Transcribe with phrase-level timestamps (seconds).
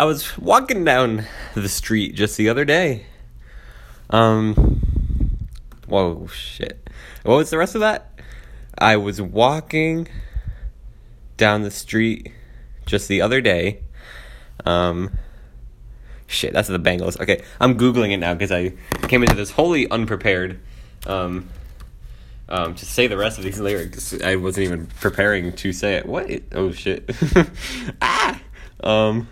[0.00, 3.04] I was walking down the street just the other day.
[4.08, 4.78] Um,
[5.86, 6.88] whoa, shit.
[7.22, 8.18] What was the rest of that?
[8.78, 10.08] I was walking
[11.36, 12.32] down the street
[12.86, 13.82] just the other day.
[14.64, 15.18] Um,
[16.26, 17.20] shit, that's the Bangles.
[17.20, 18.72] Okay, I'm googling it now because I
[19.06, 20.60] came into this wholly unprepared.
[21.06, 21.50] Um,
[22.48, 26.06] um, to say the rest of these lyrics, I wasn't even preparing to say it.
[26.06, 26.30] What?
[26.52, 27.14] Oh shit!
[28.00, 28.40] ah.
[28.82, 29.28] Um.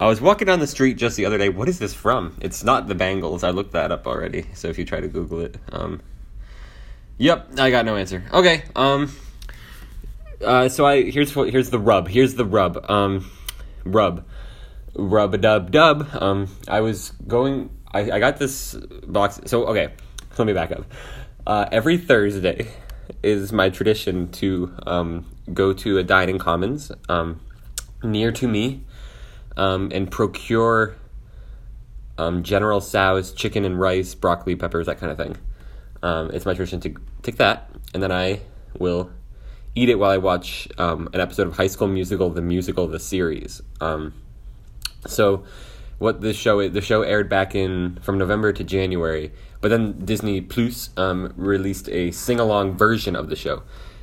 [0.00, 1.48] I was walking down the street just the other day.
[1.48, 2.36] What is this from?
[2.40, 3.42] It's not the Bangles.
[3.42, 4.46] I looked that up already.
[4.54, 6.00] So if you try to Google it, um,
[7.18, 8.24] yep, I got no answer.
[8.32, 9.10] Okay, um,
[10.44, 12.06] uh, so I here's what here's the rub.
[12.06, 12.88] Here's the rub.
[12.88, 13.28] Um,
[13.84, 14.24] rub,
[14.94, 16.08] rub a dub dub.
[16.14, 17.70] Um, I was going.
[17.92, 18.74] I I got this
[19.04, 19.40] box.
[19.46, 19.92] So okay,
[20.38, 20.84] let me back up.
[21.44, 22.68] Uh, every Thursday
[23.24, 27.40] is my tradition to um go to a dining commons um
[28.02, 28.84] near to me
[29.58, 30.96] um, and procure
[32.16, 35.36] um, General Tso's chicken and rice, broccoli, peppers, that kind of thing.
[36.02, 38.40] Um, it's my tradition to take that, and then I
[38.78, 39.10] will
[39.74, 43.00] eat it while I watch um, an episode of High School Musical, the musical, the
[43.00, 43.60] series.
[43.80, 44.14] Um,
[45.06, 45.44] so,
[45.98, 50.40] what the show the show aired back in from November to January, but then Disney
[50.40, 53.62] Plus um, released a sing along version of the show.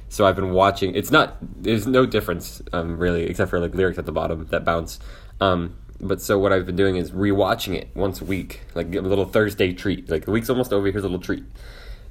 [0.09, 0.95] So I've been watching.
[0.95, 1.37] It's not.
[1.41, 4.99] There's no difference um, really, except for like lyrics at the bottom that bounce.
[5.41, 9.01] Um, but so what I've been doing is rewatching it once a week, like a
[9.01, 10.09] little Thursday treat.
[10.09, 10.91] Like the week's almost over.
[10.91, 11.43] Here's a little treat.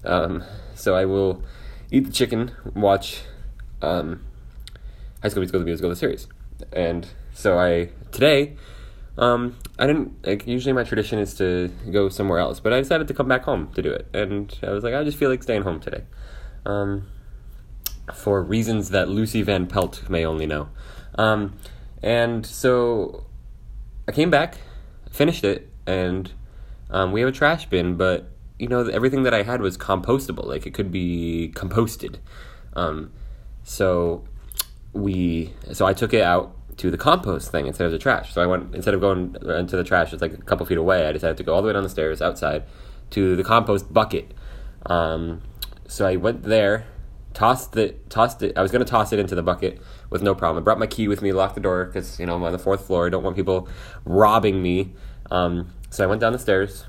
[0.05, 0.45] Um,
[0.75, 1.43] so I will
[1.91, 3.23] eat the chicken, watch
[3.83, 4.25] um,
[5.23, 6.27] High School Musical: The Musical, the series,
[6.73, 8.57] and so I today.
[9.17, 10.47] Um, I didn't like.
[10.47, 13.73] Usually, my tradition is to go somewhere else, but I decided to come back home
[13.75, 16.03] to do it, and I was like, I just feel like staying home today,
[16.67, 17.07] um,
[18.13, 20.69] for reasons that Lucy Van Pelt may only know.
[21.17, 21.55] Um,
[22.05, 23.25] and so
[24.07, 24.59] I came back,
[25.11, 26.31] finished it, and
[26.91, 30.45] um, we have a trash bin, but you know everything that I had was compostable.
[30.45, 32.17] Like it could be composted.
[32.75, 33.11] Um,
[33.63, 34.23] so
[34.93, 38.35] we, so I took it out to the compost thing instead of the trash.
[38.35, 41.07] So I went instead of going into the trash, it's like a couple feet away.
[41.07, 42.65] I decided to go all the way down the stairs outside
[43.11, 44.33] to the compost bucket.
[44.85, 45.41] Um,
[45.89, 46.87] so I went there
[47.35, 50.63] tossed it tossed it i was to toss it into the bucket with no problem.
[50.63, 52.59] I brought my key with me locked the door because you know i'm on the
[52.59, 53.69] fourth floor i don't want people
[54.05, 54.93] robbing me.
[55.31, 56.85] Um, so i went down the stairs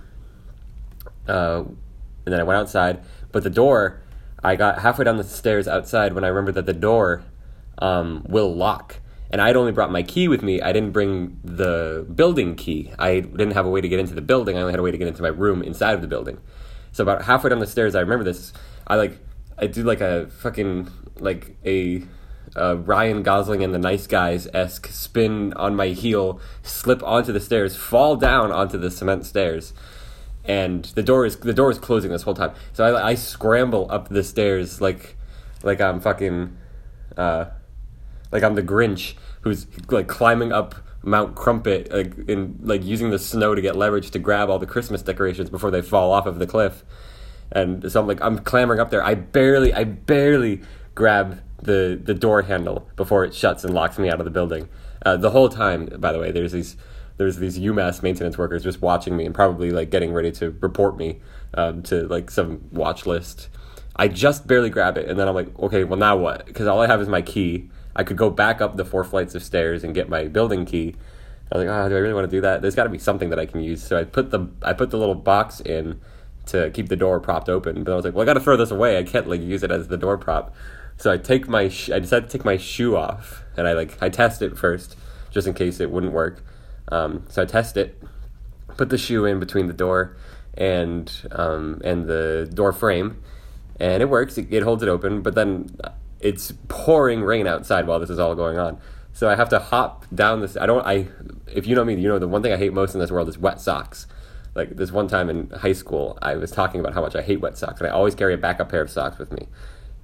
[1.27, 4.01] uh, and then i went outside but the door
[4.43, 7.23] i got halfway down the stairs outside when i remembered that the door
[7.79, 8.97] um, will lock.
[9.31, 12.91] And i'd only brought my key with me i didn't bring the building key.
[12.99, 14.91] I didn't have a way to get into the building i only had a way
[14.91, 16.37] to get into my room inside of the building.
[16.91, 18.53] So about halfway down the stairs i remember this
[18.85, 19.17] i like
[19.57, 20.89] I do like a fucking
[21.19, 22.03] like a
[22.55, 27.39] uh, Ryan Gosling and the Nice Guys esque spin on my heel, slip onto the
[27.39, 29.73] stairs, fall down onto the cement stairs,
[30.43, 32.53] and the door is the door is closing this whole time.
[32.73, 35.17] So I, I scramble up the stairs like
[35.63, 36.55] like I'm fucking
[37.17, 37.45] uh,
[38.31, 43.19] like I'm the Grinch who's like climbing up Mount Crumpet like in like using the
[43.19, 46.39] snow to get leverage to grab all the Christmas decorations before they fall off of
[46.39, 46.83] the cliff
[47.55, 49.03] and so I'm like I'm clambering up there.
[49.03, 50.61] I barely I barely
[50.93, 54.69] grab the the door handle before it shuts and locks me out of the building.
[55.05, 56.75] Uh, the whole time, by the way, there's these
[57.17, 60.97] there's these UMass maintenance workers just watching me and probably like getting ready to report
[60.97, 61.21] me
[61.53, 63.47] um, to like some watch list.
[63.95, 66.45] I just barely grab it, and then I'm like, okay, well now what?
[66.45, 67.69] Because all I have is my key.
[67.95, 70.95] I could go back up the four flights of stairs and get my building key.
[71.49, 72.61] I was like, oh, do I really want to do that?
[72.61, 73.81] There's got to be something that I can use.
[73.81, 76.01] So I put the I put the little box in
[76.47, 77.83] to keep the door propped open.
[77.83, 78.97] But I was like, well, I got to throw this away.
[78.97, 80.53] I can't like use it as the door prop.
[80.97, 84.01] So I take my sh- I decided to take my shoe off and I like
[84.01, 84.95] I test it first
[85.31, 86.43] just in case it wouldn't work.
[86.89, 88.01] Um, so I test it,
[88.77, 90.15] put the shoe in between the door
[90.53, 93.21] and um, and the door frame,
[93.79, 94.37] and it works.
[94.37, 95.75] It, it holds it open, but then
[96.21, 98.79] it's pouring rain outside while this is all going on.
[99.13, 100.55] So I have to hop down this.
[100.55, 100.85] I don't.
[100.85, 101.07] I
[101.47, 103.27] if you know me, you know the one thing I hate most in this world
[103.27, 104.07] is wet socks
[104.55, 107.41] like this one time in high school, I was talking about how much I hate
[107.41, 109.47] wet socks, and I always carry a backup pair of socks with me.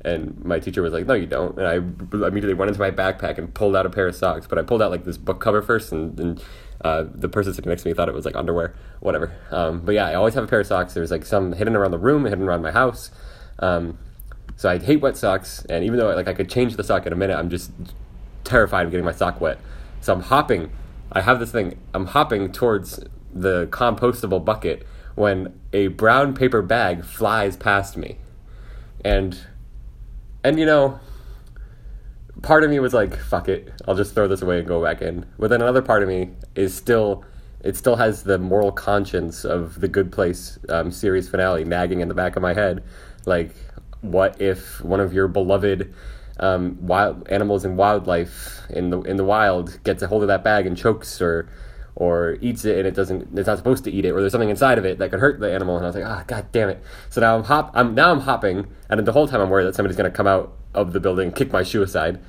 [0.03, 3.37] And my teacher was like, "No, you don't." And I immediately went into my backpack
[3.37, 4.47] and pulled out a pair of socks.
[4.47, 6.43] But I pulled out like this book cover first, and, and
[6.83, 9.31] uh, the person sitting next to me thought it was like underwear, whatever.
[9.51, 10.93] Um, but yeah, I always have a pair of socks.
[10.93, 13.11] There's like some hidden around the room, hidden around my house.
[13.59, 13.99] Um,
[14.57, 17.13] so I hate wet socks, and even though like I could change the sock in
[17.13, 17.71] a minute, I'm just
[18.43, 19.59] terrified of getting my sock wet.
[20.01, 20.71] So I'm hopping.
[21.11, 21.77] I have this thing.
[21.93, 24.85] I'm hopping towards the compostable bucket
[25.15, 28.17] when a brown paper bag flies past me.
[29.03, 29.39] And
[30.43, 30.99] and you know
[32.41, 35.01] part of me was like, "Fuck it, I'll just throw this away and go back
[35.01, 37.23] in." But then another part of me is still,
[37.63, 42.07] it still has the moral conscience of the Good Place um, series finale nagging in
[42.07, 42.83] the back of my head,
[43.25, 43.55] like,
[44.01, 45.93] what if one of your beloved
[46.39, 50.43] um, wild animals and wildlife in the in the wild gets a hold of that
[50.43, 51.47] bag and chokes or
[51.95, 54.49] or eats it and it doesn't it's not supposed to eat it or there's something
[54.49, 56.69] inside of it that could hurt the animal and I was like ah god damn
[56.69, 59.65] it so now I'm hop I'm now I'm hopping and the whole time I'm worried
[59.65, 62.19] that somebody's gonna come out of the building and kick my shoe aside.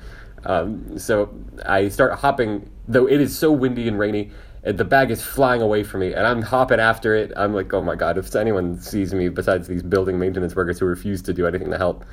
[0.45, 1.33] Um, so
[1.65, 4.31] I start hopping though it is so windy and rainy
[4.65, 7.31] and the bag is flying away from me and I'm hopping after it.
[7.37, 10.85] I'm like oh my god if anyone sees me besides these building maintenance workers who
[10.85, 12.03] refuse to do anything to help.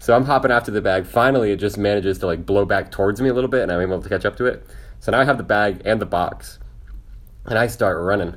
[0.00, 1.06] So I'm hopping after the bag.
[1.06, 3.80] Finally, it just manages to like blow back towards me a little bit, and I'm
[3.80, 4.64] able to catch up to it.
[5.00, 6.58] So now I have the bag and the box,
[7.46, 8.36] and I start running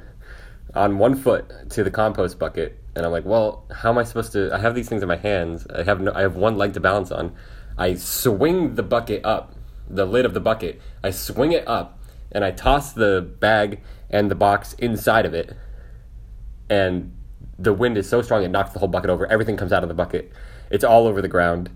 [0.74, 2.78] on one foot to the compost bucket.
[2.96, 4.54] And I'm like, well, how am I supposed to?
[4.54, 5.66] I have these things in my hands.
[5.74, 7.34] I have no, I have one leg to balance on.
[7.78, 9.56] I swing the bucket up,
[9.90, 10.82] the lid of the bucket.
[11.04, 12.00] I swing it up,
[12.32, 15.56] and I toss the bag and the box inside of it.
[16.70, 17.16] And
[17.58, 19.26] the wind is so strong it knocks the whole bucket over.
[19.28, 20.32] Everything comes out of the bucket
[20.72, 21.70] it's all over the ground.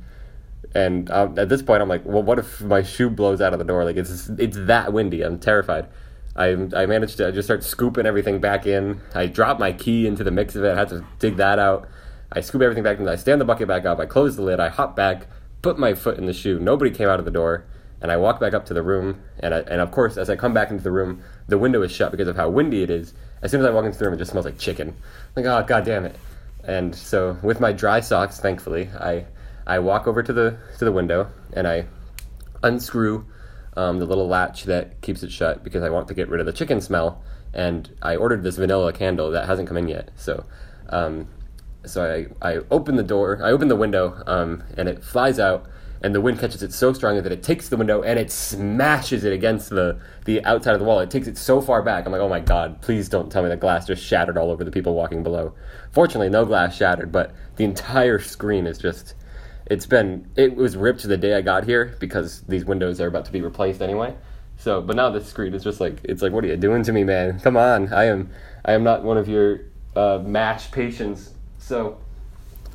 [0.73, 3.59] And um, at this point, I'm like, well, what if my shoe blows out of
[3.59, 3.85] the door?
[3.85, 5.21] Like it's it's that windy.
[5.21, 5.87] I'm terrified.
[6.35, 9.01] I I managed to just start scooping everything back in.
[9.13, 10.71] I dropped my key into the mix of it.
[10.71, 11.87] I had to dig that out.
[12.31, 13.07] I scoop everything back in.
[13.07, 13.99] I stand the bucket back up.
[13.99, 14.59] I close the lid.
[14.59, 15.27] I hop back,
[15.61, 16.59] put my foot in the shoe.
[16.59, 17.65] Nobody came out of the door,
[18.01, 19.21] and I walk back up to the room.
[19.39, 21.91] And I, and of course, as I come back into the room, the window is
[21.91, 23.13] shut because of how windy it is.
[23.41, 24.89] As soon as I walk into the room, it just smells like chicken.
[24.89, 26.15] I'm like, oh god damn it!
[26.63, 29.25] And so with my dry socks, thankfully, I
[29.67, 31.85] I walk over to the to the window and I
[32.63, 33.25] unscrew
[33.75, 36.45] um, the little latch that keeps it shut because I want to get rid of
[36.45, 37.21] the chicken smell.
[37.53, 40.11] And I ordered this vanilla candle that hasn't come in yet.
[40.15, 40.45] So,
[40.89, 41.29] um,
[41.85, 45.67] so I I open the door, I open the window, um, and it flies out
[46.05, 49.23] and the wind catches it so strongly that it takes the window and it smashes
[49.23, 50.99] it against the, the outside of the wall.
[50.99, 52.05] It takes it so far back.
[52.05, 54.63] I'm like, oh my god, please don't tell me the glass just shattered all over
[54.63, 55.55] the people walking below.
[55.91, 59.15] Fortunately, no glass shattered, but the entire screen is just.
[59.67, 60.29] It's been.
[60.35, 63.31] It was ripped to the day I got here because these windows are about to
[63.31, 64.15] be replaced anyway.
[64.57, 66.93] So, but now this screen is just like it's like, what are you doing to
[66.93, 67.39] me, man?
[67.39, 68.29] Come on, I am,
[68.63, 69.61] I am not one of your
[69.95, 71.33] uh, match patients.
[71.57, 71.97] So,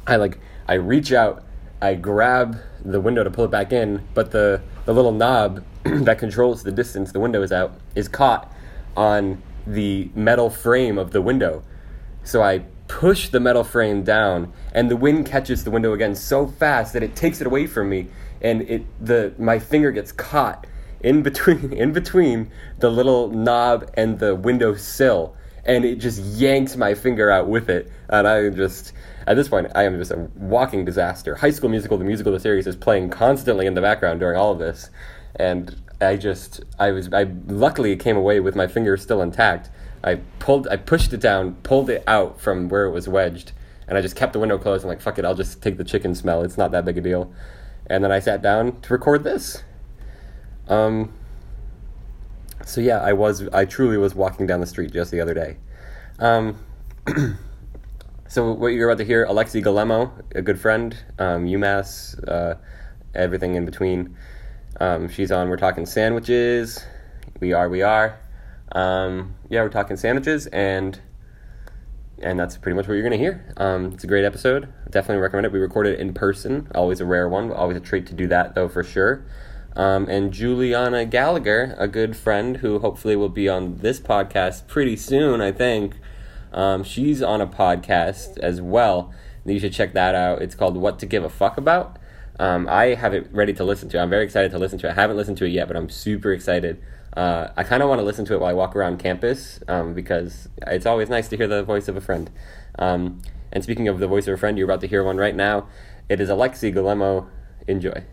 [0.06, 0.38] I like,
[0.68, 1.44] I reach out
[1.82, 6.18] I grab the window to pull it back in, but the, the little knob that
[6.18, 8.52] controls the distance the window is out is caught
[8.96, 11.62] on the metal frame of the window.
[12.22, 16.46] So I push the metal frame down, and the wind catches the window again so
[16.46, 18.08] fast that it takes it away from me,
[18.42, 20.66] and it the my finger gets caught
[21.00, 26.76] in between in between the little knob and the window sill, and it just yanks
[26.76, 28.92] my finger out with it, and I just
[29.26, 31.36] at this point, I am just a walking disaster.
[31.36, 34.50] High School Musical, the musical, the series, is playing constantly in the background during all
[34.50, 34.90] of this,
[35.36, 39.70] and I just, I was, I luckily came away with my finger still intact.
[40.02, 43.52] I pulled, I pushed it down, pulled it out from where it was wedged,
[43.86, 44.84] and I just kept the window closed.
[44.84, 46.42] I'm like, fuck it, I'll just take the chicken smell.
[46.42, 47.32] It's not that big a deal.
[47.86, 49.62] And then I sat down to record this.
[50.68, 51.12] Um.
[52.64, 55.56] So yeah, I was, I truly was walking down the street just the other day.
[56.18, 56.58] Um.
[58.30, 62.54] So what you're about to hear, Alexi Galemo, a good friend, um, UMass, uh,
[63.12, 64.16] everything in between.
[64.78, 65.48] Um, she's on.
[65.48, 66.84] We're talking sandwiches.
[67.40, 67.68] We are.
[67.68, 68.20] We are.
[68.72, 71.00] Um, yeah, we're talking sandwiches, and
[72.22, 73.52] and that's pretty much what you're gonna hear.
[73.56, 74.72] Um, it's a great episode.
[74.90, 75.52] Definitely recommend it.
[75.52, 76.68] We recorded it in person.
[76.74, 77.50] Always a rare one.
[77.50, 79.24] Always a treat to do that, though, for sure.
[79.76, 84.96] Um, and Juliana Gallagher, a good friend who hopefully will be on this podcast pretty
[84.96, 85.40] soon.
[85.40, 85.94] I think.
[86.52, 89.12] Um, she's on a podcast as well.
[89.44, 90.42] You should check that out.
[90.42, 91.96] It's called What to Give a Fuck About.
[92.38, 94.00] Um, I have it ready to listen to.
[94.00, 94.90] I'm very excited to listen to it.
[94.90, 96.82] I haven't listened to it yet, but I'm super excited.
[97.16, 99.94] Uh, I kind of want to listen to it while I walk around campus um,
[99.94, 102.30] because it's always nice to hear the voice of a friend.
[102.78, 105.34] Um, and speaking of the voice of a friend, you're about to hear one right
[105.34, 105.66] now.
[106.08, 107.26] It is Alexi Galemo.
[107.66, 108.04] Enjoy.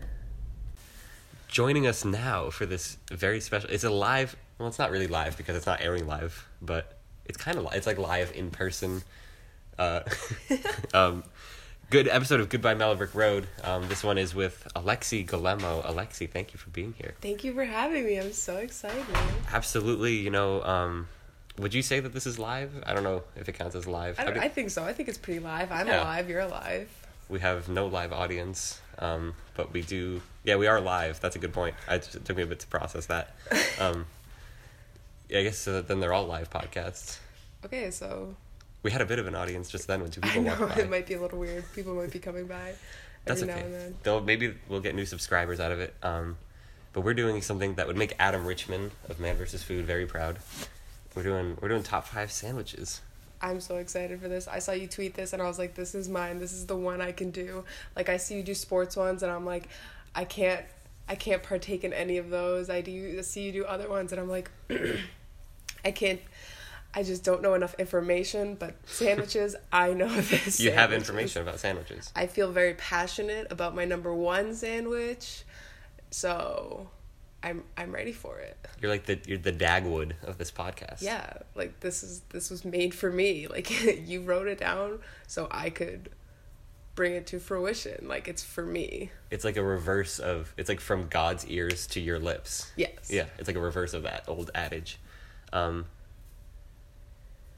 [1.46, 3.70] Joining us now for this very special.
[3.70, 4.36] It's a live.
[4.58, 7.86] Well, it's not really live because it's not airing live, but it's kind of it's
[7.86, 9.02] like live in person.
[9.78, 10.00] Uh,
[10.94, 11.24] um,
[11.90, 13.46] good episode of Goodbye Mellowbrook Road.
[13.64, 15.84] Um, this one is with Alexi Galemo.
[15.84, 17.14] Alexi, thank you for being here.
[17.20, 18.18] Thank you for having me.
[18.18, 19.04] I'm so excited.
[19.52, 20.16] Absolutely.
[20.16, 21.08] You know, um,
[21.56, 22.82] would you say that this is live?
[22.86, 24.20] I don't know if it counts as live.
[24.20, 24.84] I, I think so.
[24.84, 25.72] I think it's pretty live.
[25.72, 26.02] I'm yeah.
[26.02, 26.28] alive.
[26.28, 26.90] You're alive.
[27.30, 30.20] We have no live audience, um, but we do.
[30.44, 31.20] Yeah, we are live.
[31.20, 31.74] That's a good point.
[31.86, 33.34] I, it took me a bit to process that.
[33.80, 34.06] Um,
[35.30, 37.18] I guess uh, then they're all live podcasts.
[37.64, 38.34] Okay, so
[38.82, 40.74] we had a bit of an audience just then when two people I know, walked
[40.76, 40.82] by.
[40.82, 41.64] It might be a little weird.
[41.74, 42.74] People might be coming by.
[43.24, 43.52] That's okay.
[43.52, 43.94] now and then.
[44.02, 45.94] Though maybe we'll get new subscribers out of it.
[46.02, 46.38] Um,
[46.92, 49.62] but we're doing something that would make Adam Richman of Man vs.
[49.62, 50.38] Food very proud.
[51.14, 53.00] We're doing we're doing top five sandwiches.
[53.40, 54.48] I'm so excited for this.
[54.48, 56.40] I saw you tweet this and I was like, this is mine.
[56.40, 57.64] This is the one I can do.
[57.94, 59.68] Like I see you do sports ones and I'm like,
[60.14, 60.64] I can't
[61.08, 62.68] I can't partake in any of those.
[62.68, 64.50] I do see you do other ones and I'm like
[65.84, 66.20] I can't
[66.94, 70.58] I just don't know enough information, but sandwiches, I know this.
[70.58, 72.10] You have information about sandwiches.
[72.16, 75.44] I feel very passionate about my number one sandwich.
[76.10, 76.88] So
[77.42, 78.56] I'm I'm ready for it.
[78.80, 81.02] You're like the you're the Dagwood of this podcast.
[81.02, 83.46] Yeah, like this is this was made for me.
[83.58, 86.10] Like you wrote it down so I could
[86.94, 88.08] bring it to fruition.
[88.08, 89.10] Like it's for me.
[89.30, 92.72] It's like a reverse of it's like from God's ears to your lips.
[92.76, 93.10] Yes.
[93.10, 94.98] Yeah, it's like a reverse of that old adage.
[95.52, 95.86] Um,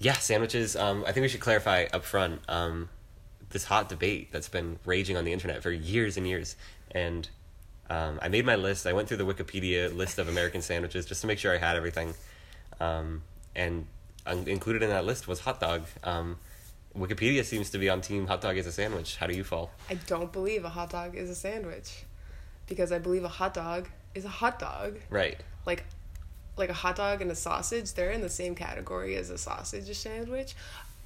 [0.00, 0.76] yeah, sandwiches.
[0.76, 2.88] Um, I think we should clarify up front um,
[3.50, 6.56] this hot debate that's been raging on the internet for years and years.
[6.90, 7.28] And
[7.90, 8.86] um, I made my list.
[8.86, 11.76] I went through the Wikipedia list of American sandwiches just to make sure I had
[11.76, 12.14] everything.
[12.80, 13.22] Um,
[13.54, 13.86] and
[14.26, 15.84] included in that list was hot dog.
[16.02, 16.38] Um,
[16.96, 19.16] Wikipedia seems to be on team hot dog is a sandwich.
[19.16, 19.70] How do you fall?
[19.90, 22.04] I don't believe a hot dog is a sandwich
[22.66, 24.98] because I believe a hot dog is a hot dog.
[25.10, 25.38] Right.
[25.66, 25.84] Like
[26.60, 29.94] like a hot dog and a sausage, they're in the same category as a sausage
[29.96, 30.54] sandwich.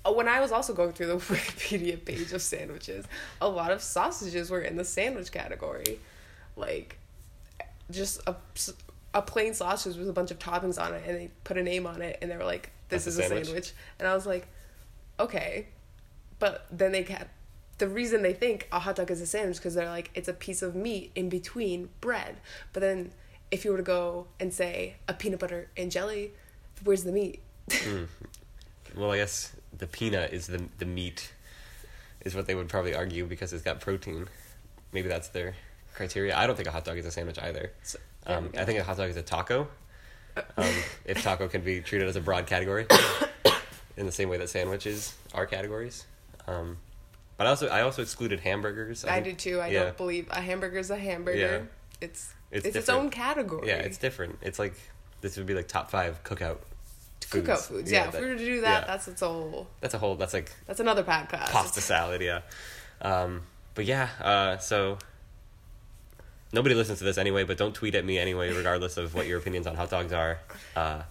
[0.05, 3.07] Uh, When I was also going through the Wikipedia page of sandwiches,
[3.41, 5.99] a lot of sausages were in the sandwich category.
[6.57, 6.99] Like
[7.91, 8.35] just a
[9.15, 11.87] a plain sausage with a bunch of toppings on it and they put a name
[11.87, 13.47] on it and they were like this That's is a a sandwich?
[13.47, 13.73] sandwich.
[13.99, 14.49] And I was like
[15.21, 15.69] okay.
[16.41, 17.31] But then they kept
[17.79, 20.33] the reason they think a hot dog is a sandwich because they're like it's a
[20.33, 22.37] piece of meat in between bread.
[22.73, 23.13] But then
[23.55, 26.33] if you were to go and say a peanut butter and jelly,
[26.83, 27.41] where's the meat?
[28.97, 31.33] Well, I guess the peanut is the the meat,
[32.25, 34.27] is what they would probably argue because it's got protein.
[34.93, 35.55] Maybe that's their
[35.95, 36.37] criteria.
[36.37, 37.71] I don't think a hot dog is a sandwich either.
[37.85, 39.69] So, Um, I think a hot dog is a taco.
[40.57, 42.87] Um, if taco can be treated as a broad category,
[43.97, 46.07] in the same way that sandwiches are categories.
[46.49, 46.79] Um,
[47.37, 49.05] but I also I also excluded hamburgers.
[49.05, 49.61] I think- did too.
[49.61, 49.85] I yeah.
[49.85, 51.39] don't believe a hamburger is a hamburger.
[51.39, 51.61] Yeah.
[52.01, 53.69] It's It's it's, its own category.
[53.69, 54.39] Yeah, it's different.
[54.43, 54.75] It's like
[55.21, 56.59] this would be like top five cookout.
[57.21, 57.67] cookout foods.
[57.67, 57.93] foods.
[57.93, 58.87] Yeah, that- if we were to do that, yeah.
[58.87, 59.67] that's its whole.
[59.81, 60.17] that's a whole.
[60.17, 61.51] That's like That's another podcast.
[61.51, 62.41] pasta salad, yeah.
[63.01, 63.43] Um,
[63.75, 64.99] but yeah, uh, so
[66.53, 69.39] nobody listens to this anyway, but don't tweet at me anyway, regardless of what your
[69.39, 70.39] opinions on hot dogs are.
[70.77, 71.03] Uh,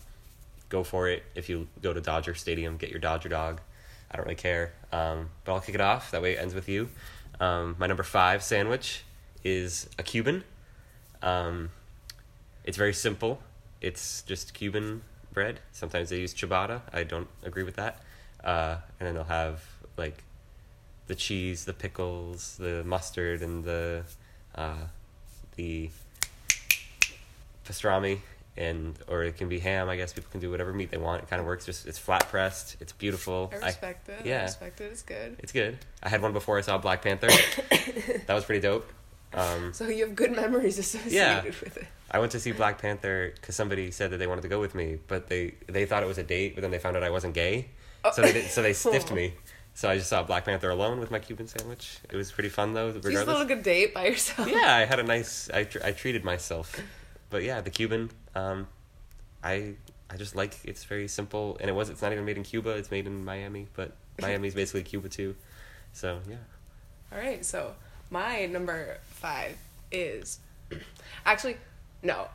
[0.70, 1.24] go for it.
[1.36, 3.62] If you go to Dodger Stadium, get your Dodger dog.
[4.10, 4.74] I don't really care.
[4.92, 6.12] Um, but I'll kick it off.
[6.12, 6.90] That way it ends with you.
[7.40, 9.04] Um, my number five sandwich
[9.44, 10.44] is a Cuban.
[11.24, 11.70] Um,
[12.64, 13.40] it's very simple.
[13.82, 15.02] It's just Cuban
[15.34, 15.60] bread.
[15.72, 16.82] Sometimes they use ciabatta.
[16.94, 18.02] I don't agree with that.
[18.44, 19.64] Uh, and then they'll have
[19.98, 20.24] like
[21.08, 24.04] the cheese, the pickles, the mustard, and the
[24.56, 24.86] uh,
[25.56, 25.90] the
[27.66, 28.20] pastrami,
[28.58, 29.90] and or it can be ham.
[29.90, 31.24] I guess people can do whatever meat they want.
[31.24, 31.66] It kind of works.
[31.66, 32.78] Just it's flat pressed.
[32.82, 33.52] It's beautiful.
[33.62, 34.26] I respect it.
[34.26, 34.40] yeah.
[34.40, 34.92] I respect it.
[34.92, 35.36] It's good.
[35.40, 35.78] it's good.
[36.02, 37.28] I had one before I saw Black Panther.
[38.28, 38.90] that was pretty dope.
[39.34, 41.44] Um, So you have good memories associated Yeah.
[41.44, 41.88] with it.
[42.12, 44.76] I went to see Black Panther because somebody said that they wanted to go with
[44.76, 47.10] me, but they they thought it was a date, but then they found out I
[47.10, 47.70] wasn't gay,
[48.14, 49.34] so they did, so they stiffed me.
[49.74, 51.98] So I just saw Black Panther alone with my Cuban sandwich.
[52.12, 52.88] It was pretty fun though.
[52.90, 54.48] You still Regardless, took a date by yourself.
[54.48, 55.50] yeah, I had a nice.
[55.50, 56.80] I tr- I treated myself,
[57.32, 58.12] but yeah, the Cuban.
[58.36, 58.68] Um,
[59.44, 59.74] I
[60.12, 61.90] I just like it's very simple, and it was.
[61.90, 62.70] It's not even made in Cuba.
[62.72, 65.36] It's made in Miami, but Miami's basically Cuba too.
[65.94, 66.36] So yeah,
[67.12, 67.74] All right, so
[68.14, 69.58] my number five
[69.92, 70.40] is
[71.26, 71.58] actually
[72.04, 72.28] no,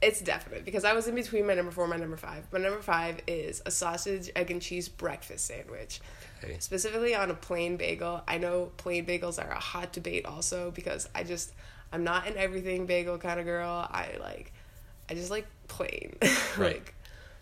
[0.00, 2.44] it's definite because I was in between my number four and my number five.
[2.52, 6.00] My number five is a sausage, egg, and cheese breakfast sandwich,
[6.42, 6.56] Okay.
[6.58, 8.22] specifically on a plain bagel.
[8.26, 11.52] I know plain bagels are a hot debate also because I just
[11.92, 13.86] I'm not an everything bagel kind of girl.
[13.90, 14.52] I like
[15.10, 16.16] I just like plain,
[16.56, 16.74] Right.
[16.76, 16.94] like,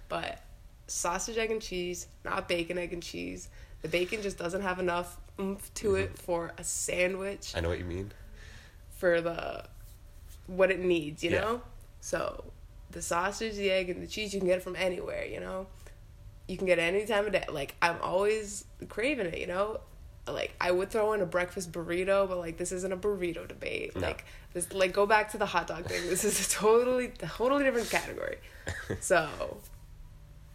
[0.08, 0.42] but
[0.88, 3.48] sausage, egg, and cheese, not bacon, egg, and cheese.
[3.82, 7.78] The bacon just doesn't have enough oomph to it for a sandwich I know what
[7.78, 8.12] you mean.
[8.96, 9.64] for the
[10.46, 11.40] what it needs, you Yeah.
[11.40, 11.62] know?
[12.00, 12.44] So
[12.90, 15.66] the sausage, the egg, and the cheese you can get it from anywhere, you know?
[16.46, 17.44] You can get it any time of day.
[17.50, 19.80] Like I'm always craving it, you know?
[20.26, 23.94] Like I would throw in a breakfast burrito, but like this isn't a burrito debate.
[23.94, 24.06] No.
[24.08, 26.06] Like this like go back to the hot dog thing.
[26.08, 28.38] This is a totally totally different category.
[29.00, 29.58] so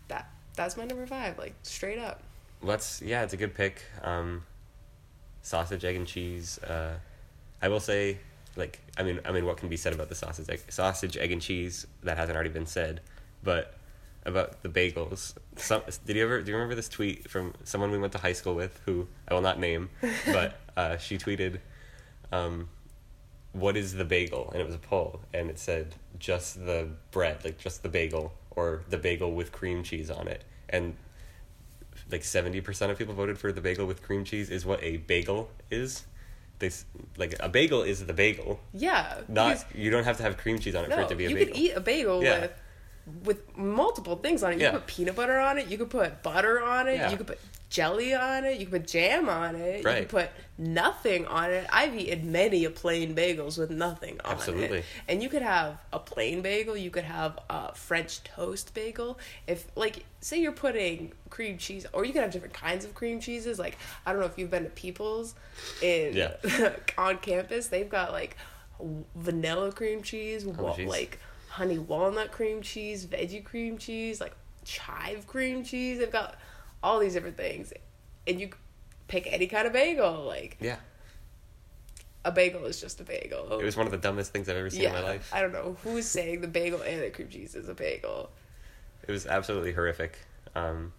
[0.10, 2.22] that that's my number five, like straight up.
[2.62, 3.82] Let's yeah, it's a good pick.
[4.04, 4.44] Um,
[5.44, 6.58] sausage, egg, and cheese.
[6.58, 6.96] Uh,
[7.62, 8.18] I will say,
[8.56, 11.32] like, I mean, I mean, what can be said about the sausage, egg, sausage, egg,
[11.32, 13.02] and cheese that hasn't already been said?
[13.44, 13.78] But
[14.26, 15.36] about the bagels.
[15.58, 18.34] Some did you ever do you remember this tweet from someone we went to high
[18.34, 19.90] school with who I will not name,
[20.26, 21.60] but uh, she tweeted,
[22.32, 22.70] um,
[23.52, 24.50] what is the bagel?
[24.52, 28.34] And it was a poll, and it said just the bread, like just the bagel,
[28.52, 30.44] or the bagel with cream cheese on it.
[30.70, 30.96] And
[32.12, 34.98] like seventy percent of people voted for the bagel with cream cheese is what a
[34.98, 36.06] bagel is.
[36.60, 36.70] They
[37.18, 38.60] like a bagel is the bagel.
[38.74, 39.22] Yeah.
[39.28, 41.30] Not you don't have to have cream cheese on it for it to be a
[41.30, 41.48] you bagel.
[41.48, 42.42] You could eat a bagel Yeah.
[42.42, 42.52] with
[43.26, 44.56] with multiple things on it.
[44.56, 44.72] You Yeah.
[44.72, 45.68] could put peanut butter on it.
[45.68, 46.96] You could put butter on it.
[46.96, 47.12] Yeah.
[47.12, 47.40] You could put
[47.74, 48.60] jelly on it.
[48.60, 49.78] You can put jam on it.
[49.80, 51.66] You can put nothing on it.
[51.74, 54.80] I've eaten many a plain bagels with nothing on Absolutely.
[54.80, 54.86] it.
[55.08, 56.78] And you could have a plain bagel.
[56.78, 59.18] You could have a French toast bagel.
[59.48, 63.20] If like say you're putting cream cheese, or you could have different kinds of cream
[63.20, 63.58] cheeses.
[63.58, 65.34] Like I don't know if you've been to People's
[65.82, 66.36] in Yeah.
[66.98, 67.68] on campus.
[67.68, 68.38] They've got like
[69.16, 75.26] vanilla cream cheese, oh, wa- like honey walnut cream cheese, veggie cream cheese, like chive
[75.26, 75.98] cream cheese.
[75.98, 76.36] They've got
[76.84, 77.74] all these different things,
[78.28, 78.50] and you
[79.08, 80.26] pick any kind of bagel.
[80.26, 80.76] Like yeah,
[82.26, 83.60] a bagel is just a bagel.
[83.60, 85.32] it was one of the dumbest things I've ever seen yeah, in my life.
[85.34, 88.30] I don't know who's saying the bagel and the cream cheese is a bagel.
[89.08, 90.18] It was absolutely horrific.
[90.56, 90.94] Um,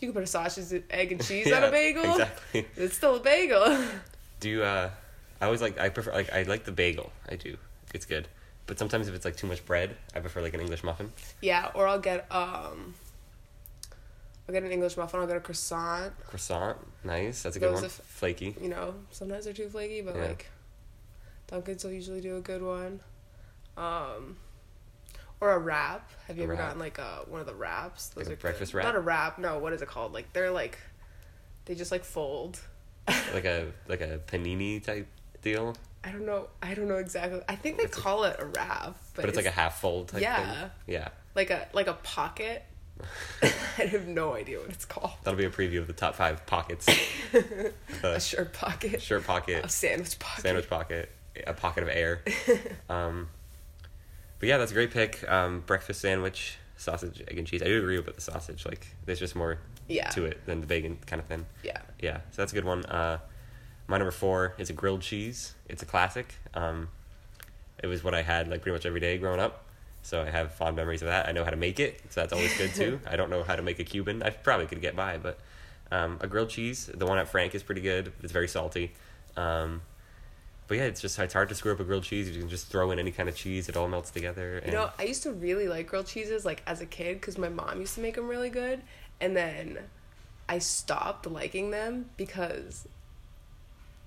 [0.00, 2.12] You can put a sausage, egg, and cheese yeah, on a bagel.
[2.12, 2.66] Exactly.
[2.76, 3.84] It's still a bagel.
[4.40, 4.90] Do you, uh,
[5.40, 7.12] I always like I prefer like I like the bagel.
[7.28, 7.56] I do.
[7.92, 8.28] It's good.
[8.66, 11.12] But sometimes if it's like too much bread, I prefer like an English muffin.
[11.42, 12.94] yeah, or I'll get um.
[14.48, 15.20] I'll get an English muffin.
[15.20, 16.12] I'll get a croissant.
[16.26, 17.42] Croissant, nice.
[17.42, 17.90] That's a good Those one.
[17.90, 18.54] Flaky.
[18.60, 20.22] you know, sometimes they're too flaky, but Yeah.
[20.26, 20.46] like
[21.46, 23.00] Dunkin's will usually do a good one.
[23.76, 24.36] Um
[25.40, 26.10] or a wrap.
[26.28, 26.62] Have you A ever wrap.
[26.68, 28.08] gotten like a one of the wraps?
[28.08, 28.40] Those Like a are good.
[28.42, 28.84] breakfast wrap?
[28.84, 29.38] Not a wrap.
[29.38, 30.12] No, what is it called?
[30.12, 30.78] Like they're like
[31.64, 32.60] they just like fold.
[33.34, 35.06] Like a like a panini type
[35.42, 36.48] deal, I don't know.
[36.62, 37.40] I don't know exactly.
[37.48, 39.80] I think they It's a- call it a wrap, but, but, it's, like a half
[39.80, 40.60] fold type Yeah.
[40.60, 40.70] thing.
[40.86, 41.08] Yeah.
[41.34, 42.62] like a like a pocket.
[43.42, 45.12] I have no idea what it's called.
[45.24, 46.86] That'll be a preview of the top five pockets.
[48.02, 49.02] A shirt pocket.
[49.02, 50.42] shirt pocket, A sandwich pocket.
[50.42, 51.10] sandwich pocket,
[51.46, 52.22] a pocket of air.
[52.88, 53.28] Um,
[54.38, 55.28] but yeah, that's a great pick.
[55.28, 57.62] Um, breakfast sandwich, sausage, egg, and cheese.
[57.62, 58.64] I do agree with the sausage.
[58.66, 59.58] Like, there's just more
[59.88, 60.08] Yeah.
[60.10, 61.46] to it than the bacon kind of thing.
[61.62, 61.78] Yeah.
[62.00, 62.84] Yeah, so that's a good one.
[62.84, 63.18] Uh,
[63.86, 65.54] my number four is a grilled cheese.
[65.68, 66.34] It's a classic.
[66.52, 66.88] Um,
[67.82, 69.63] it was what I had like pretty much every day growing up.
[70.04, 71.26] So I have fond memories of that.
[71.26, 73.00] I know how to make it, so that's always good too.
[73.06, 74.22] I don't know how to make a Cuban.
[74.22, 75.38] I probably could get by, but
[75.90, 78.12] um, a grilled cheese, the one at Frank is pretty good.
[78.22, 78.92] It's very salty.
[79.34, 79.80] Um,
[80.68, 82.28] but yeah, it's just it's hard to screw up a grilled cheese.
[82.28, 84.58] You can just throw in any kind of cheese; it all melts together.
[84.58, 87.38] And You know, I used to really like grilled cheeses like as a kid because
[87.38, 88.82] my mom used to make them really good,
[89.20, 89.78] and then
[90.48, 92.86] I stopped liking them because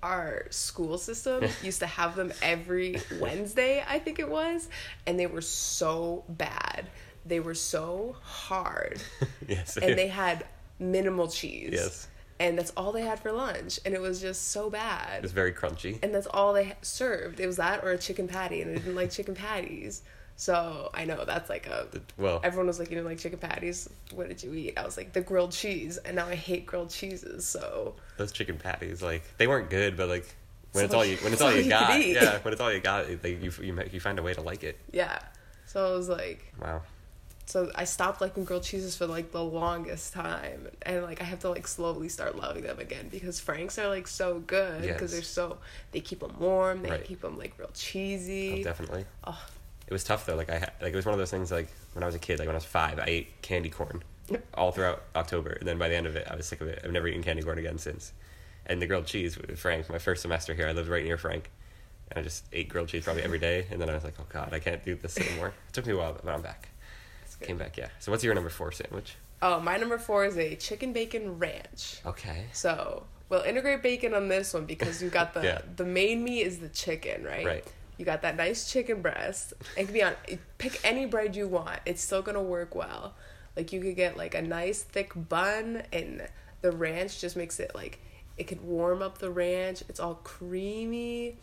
[0.02, 4.68] our school system used to have them every Wednesday, I think it was,
[5.06, 6.86] and they were so bad.
[7.26, 9.02] They were so hard,
[9.48, 10.46] yes, and they had
[10.78, 11.70] minimal cheese.
[11.72, 12.08] Yes.
[12.40, 15.32] And that's all they had for lunch, and it was just so bad it was
[15.32, 15.98] very crunchy.
[16.04, 17.40] and that's all they served.
[17.40, 20.02] It was that or a chicken patty, and I didn't like chicken patties.
[20.40, 21.88] So I know that's like a.
[22.16, 23.90] Well, Everyone was like, you didn't like chicken patties.
[24.14, 24.78] What did you eat?
[24.78, 27.44] I was like, the grilled cheese, and now I hate grilled cheeses.
[27.44, 30.24] So those chicken patties, like they weren't good, but like
[30.72, 32.72] when It's it's all you when it's all you you got, yeah, when it's all
[32.72, 34.78] you got, like you you you find a way to like it.
[34.92, 35.18] yeah,
[35.66, 36.82] so I was like, Wow.
[37.46, 41.40] so I stopped liking grilled cheeses for like the longest time, and like I have
[41.40, 45.12] to like slowly start loving them again because Franks are like so good because Yes.
[45.12, 45.58] they're so
[45.90, 47.04] they keep them warm, they Right.
[47.04, 48.62] keep them like real Oh, cheesy.
[48.62, 49.04] definitely.
[49.24, 49.36] Oh.
[49.88, 50.36] It was tough though.
[50.36, 51.50] Like I like it was one of those things.
[51.50, 54.04] Like when I was a kid, like when I was five, I ate candy corn
[54.54, 56.80] all throughout October, and then by the end of it, I was sick of it.
[56.84, 58.12] I've never eaten candy corn again since.
[58.66, 61.50] And the grilled cheese with Frank, my first semester here, I lived right near Frank,
[62.10, 63.66] and I just ate grilled cheese probably every day.
[63.70, 65.48] And then I was like, oh god, I can't do this anymore.
[65.68, 66.68] it took me a while, but I'm back.
[67.40, 67.88] Came back, yeah.
[68.00, 69.14] So what's your number four sandwich?
[69.40, 72.00] Oh, my number four is a chicken bacon ranch.
[72.04, 72.46] Okay.
[72.52, 75.60] So we'll integrate bacon on this one because you got the Yeah.
[75.76, 77.46] the main meat is the chicken, right?
[77.46, 77.64] Right.
[77.98, 79.52] You got that nice chicken breast.
[79.76, 80.14] It can be on
[80.56, 81.80] pick any bread you want.
[81.84, 83.14] It's still gonna work well.
[83.56, 86.26] Like you could get like a nice thick bun and
[86.62, 87.98] the ranch just makes it like
[88.36, 89.82] it could warm up the ranch.
[89.88, 91.36] It's all creamy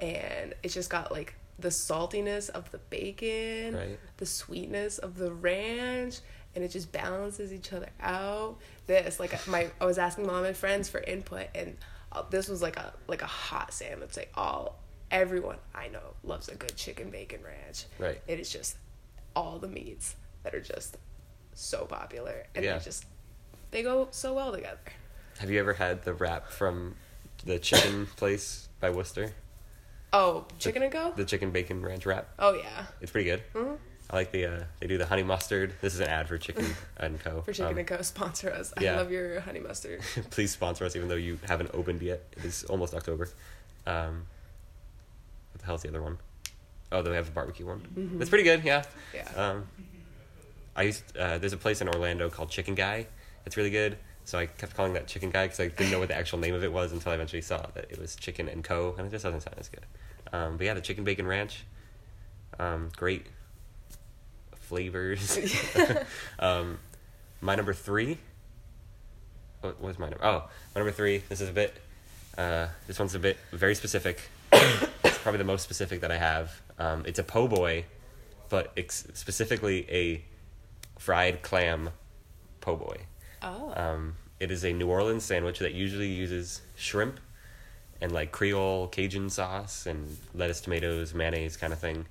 [0.00, 3.98] and it's just got like the saltiness of the bacon, Right.
[4.16, 6.20] the sweetness of the ranch,
[6.54, 8.56] and it just balances each other out.
[8.86, 11.76] This like my I was asking mom and friends for input, and
[12.10, 14.16] uh, this was like a like a hot sandwich.
[14.16, 14.78] Like all
[15.12, 17.84] everyone I know loves a good chicken bacon ranch.
[17.98, 18.20] Right.
[18.26, 18.76] It is just
[19.36, 20.96] all the meats that are just
[21.54, 22.78] so popular, and Yeah.
[22.78, 23.04] they just
[23.70, 24.78] they go so well together.
[25.38, 26.96] Have you ever had the wrap from
[27.44, 29.32] the chicken place by Worcester?
[30.14, 31.12] Oh, Chicken and Co.
[31.16, 32.28] The chicken bacon ranch wrap.
[32.38, 33.42] Oh yeah, It's pretty good.
[33.54, 33.78] Mhm.
[34.10, 35.72] I like the uh, they do the honey mustard.
[35.80, 36.66] This is an ad for Chicken
[36.98, 37.40] and Co.
[37.40, 38.02] for chicken Um, and Co.
[38.02, 38.74] sponsor us.
[38.78, 38.94] yeah.
[38.94, 40.02] I love your honey mustard.
[40.30, 42.22] please sponsor us, even though you haven't opened yet.
[42.36, 43.28] It is almost October.
[43.86, 44.26] Um,
[45.62, 46.18] the hell's the other one?
[46.90, 47.80] Oh, then they have the barbecue one.
[47.96, 48.18] Mhm.
[48.18, 48.62] That's pretty good.
[48.64, 48.82] Yeah.
[49.14, 49.28] Yeah.
[49.34, 49.66] Um,
[50.76, 53.06] I used uh, there's a place in Orlando called Chicken Guy.
[53.46, 53.96] It's really good.
[54.24, 56.54] So I kept calling that Chicken Guy because I didn't know what the actual name
[56.54, 58.94] of it was until I eventually saw that it was Chicken and Co.
[58.96, 59.84] And it just doesn't sound as good.
[60.32, 61.64] Um, but yeah, the Chicken Bacon Ranch,
[62.58, 63.26] um, great
[64.60, 65.38] flavors.
[66.38, 66.78] um,
[67.40, 68.18] my number three.
[69.60, 70.24] What was my number?
[70.24, 71.22] Oh, my number three.
[71.28, 71.76] This is a bit.
[72.38, 74.20] Uh, this one's a bit very specific.
[75.22, 76.60] It's probably the most specific that I have.
[76.80, 77.84] Um, it's a po' boy,
[78.48, 80.24] but ex- specifically a
[80.98, 81.90] fried clam
[82.60, 83.02] po' boy.
[83.40, 83.72] oh.
[83.76, 87.20] Um, it is a New Orleans sandwich that usually uses shrimp
[88.00, 92.06] and like Creole Cajun sauce and lettuce, tomatoes, mayonnaise kind of thing.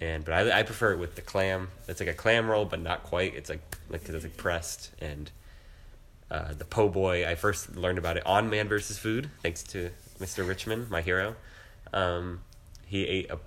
[0.00, 1.68] And but I, I prefer it with the clam.
[1.86, 3.36] It's like a clam roll, but not quite.
[3.36, 5.30] It's like like cause it's like pressed and
[6.28, 7.24] uh, the po' boy.
[7.24, 8.98] I first learned about it on Man vs.
[8.98, 10.44] Food, thanks to Mr.
[10.44, 11.36] Richman, my hero.
[11.92, 12.40] Um,
[12.86, 13.38] he ate a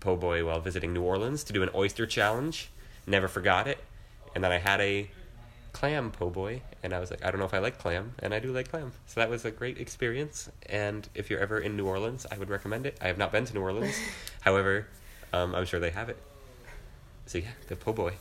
[0.00, 2.70] po' boy while visiting New Orleans to do an oyster challenge.
[3.06, 3.78] Never forgot it.
[4.34, 5.10] And then I had a
[5.72, 8.32] clam po' boy, and I was like, I don't know if I like clam, and
[8.32, 8.92] I do like clam.
[9.06, 10.48] So that was a great experience.
[10.66, 12.96] And if you're ever in New Orleans, I would recommend it.
[13.00, 13.94] I have not been to New Orleans,
[14.40, 14.86] however,
[15.32, 16.16] um, I'm sure they have it.
[17.26, 18.14] So yeah, the po' boy.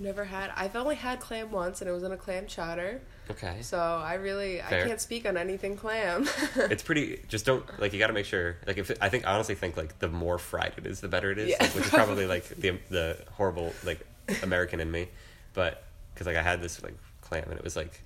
[0.00, 0.52] Never had.
[0.56, 3.00] I've only had clam once, and it was in a clam chowder.
[3.30, 3.58] Okay.
[3.62, 4.84] So I really Fair.
[4.84, 6.28] I can't speak on anything clam.
[6.56, 7.20] it's pretty.
[7.28, 7.92] Just don't like.
[7.92, 8.56] You got to make sure.
[8.66, 11.38] Like, if I think honestly think like the more fried it is, the better it
[11.38, 11.50] is.
[11.50, 11.56] Yeah.
[11.60, 14.06] like, which is probably like the the horrible like
[14.42, 15.08] American in me,
[15.54, 15.84] but
[16.14, 18.02] because like I had this like clam and it was like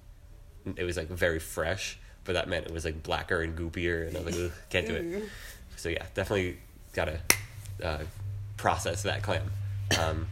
[0.76, 4.16] it was like very fresh, but that meant it was like blacker and goopier, and
[4.16, 5.24] I was like, Ugh, can't do it.
[5.76, 6.59] So yeah, definitely
[6.92, 7.20] gotta
[7.83, 7.98] uh,
[8.57, 9.50] process that clam.
[10.00, 10.26] Um,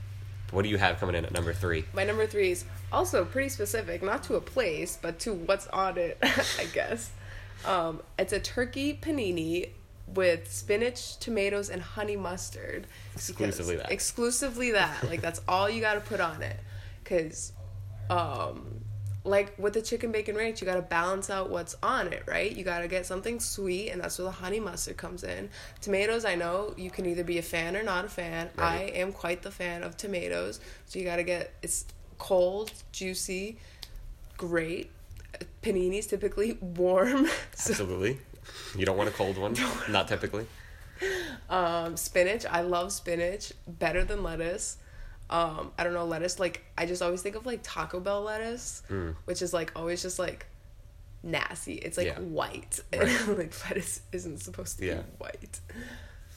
[0.51, 1.85] what do you have coming in at number three?
[1.93, 5.99] My number three is also pretty specific, not to a place, but to what's on
[5.99, 7.11] it, I guess.
[7.65, 9.71] Um, it's a turkey panini
[10.15, 12.87] with spinach, tomatoes, and honey mustard.
[13.15, 13.93] Exclusively that.
[13.93, 15.05] Exclusively that.
[15.09, 16.59] like that's all you got to put on it.
[17.05, 17.53] Cause,
[18.09, 18.80] um,
[19.25, 22.55] like with the chicken bacon ranch, you got to balance out what's on it, right?
[22.55, 25.51] You got to get something sweet, and that's where the honey mustard comes in.
[25.81, 28.49] Tomatoes, I know you can either be a fan or not a fan.
[28.57, 31.85] I am quite the fan of tomatoes, so you got to get it's
[32.19, 33.59] cold, juicy,
[34.37, 34.91] great.
[35.63, 37.27] Paninis typically warm.
[37.55, 38.19] so, Absolutely.
[38.77, 39.55] You don't want a cold one.
[39.89, 40.47] Not typically.
[41.51, 44.79] um, spinach, I love spinach better than lettuce.
[45.31, 46.39] Um, I don't know lettuce.
[46.39, 49.15] Like I just always think of like Taco Bell lettuce, Mm.
[49.25, 50.47] which is like always just like
[51.23, 51.75] nasty.
[51.75, 52.19] It's like Yeah.
[52.19, 52.81] white.
[52.93, 53.29] Right.
[53.29, 54.95] like lettuce isn't supposed to Yeah.
[54.97, 55.61] be white.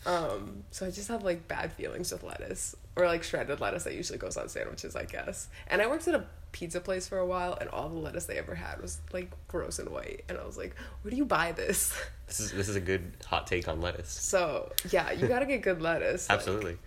[0.06, 3.94] Um, so I just have like bad feelings with lettuce or like shredded lettuce that
[3.94, 5.48] usually goes on sandwiches, I guess.
[5.68, 8.38] And I worked at a pizza place for a while, and all the lettuce they
[8.38, 10.24] ever had was like gross and white.
[10.30, 11.98] And I was like, where do you buy this?
[12.28, 14.10] This is this is a good hot take on lettuce.
[14.10, 16.30] So yeah, you gotta get good lettuce.
[16.30, 16.72] Absolutely.
[16.72, 16.80] like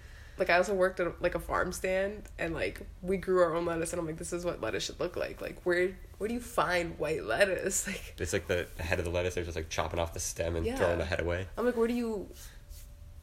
[0.51, 3.93] I also worked at like a farm stand and like we grew our own lettuce
[3.93, 6.41] and I'm like this is what lettuce should look like like where where do you
[6.41, 9.35] find white lettuce like It's like the head of the lettuce.
[9.35, 10.77] They're just like chopping off the stem and Yeah.
[10.77, 11.47] throwing the head away.
[11.57, 12.29] I'm like where do you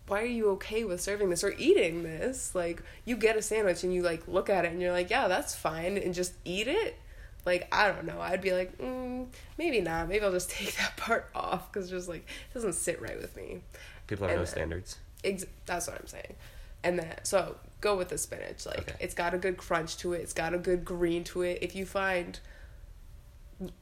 [0.08, 3.84] why are you okay with serving this or eating this like you get a sandwich
[3.84, 6.68] and you like look at it and you're like yeah that's fine and just eat
[6.68, 6.98] it
[7.46, 10.98] like I don't know I'd be like mm, maybe not maybe I'll just take that
[10.98, 13.62] part off because just like it doesn't sit right with me
[14.08, 14.98] People have And no then- standards.
[15.24, 16.36] Ex- that's what I'm saying.
[16.84, 18.66] And then so go with the spinach.
[18.66, 18.94] Like Okay.
[19.00, 20.22] it's got a good crunch to it.
[20.22, 21.60] It's got a good green to it.
[21.62, 22.40] If you find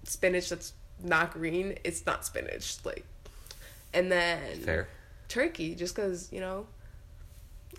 [0.04, 2.78] spinach that's not green, it's not spinach.
[2.86, 3.06] Like,
[3.94, 4.88] and then Fair.
[5.28, 6.68] turkey, just because you know,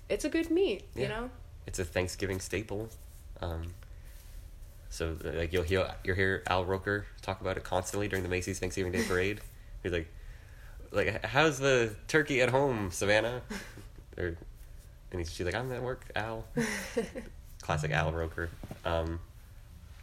[0.09, 0.85] it's a good meat.
[0.95, 1.31] You know.
[1.67, 2.89] It's a Thanksgiving staple.
[3.41, 3.75] Um,
[4.91, 8.59] so like you'll hear you'll hear Al Roker talk about it constantly during the Macy's
[8.59, 9.41] Thanksgiving Day Parade.
[9.83, 10.09] He's like,
[10.91, 13.43] like how's the turkey at home, Savannah?
[14.19, 14.37] or
[15.13, 16.45] and he's, she's like, I'm at work, Al.
[17.63, 18.51] Classic Al Roker.
[18.85, 19.21] Um,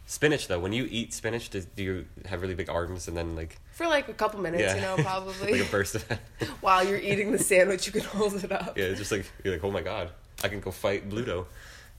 [0.06, 3.36] spinach though, when you eat spinach, does, do you have really big arms and then
[3.36, 6.04] like For like a couple minutes, yeah, you know, probably like a burst of
[6.62, 8.78] while you're eating the sandwich, you can hold it up.
[8.78, 10.10] Yeah, it's just like you're like, oh my god,
[10.42, 11.46] I can go fight Bluto.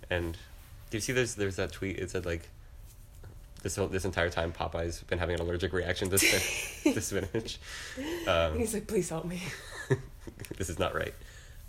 [0.09, 0.33] And
[0.89, 1.99] do you see there's there's that tweet?
[1.99, 2.49] It said like
[3.61, 7.59] this whole this entire time Popeye's been having an allergic reaction to spin- to spinach.
[7.97, 9.41] And Um, he's like, please help me.
[10.57, 11.13] this is not right.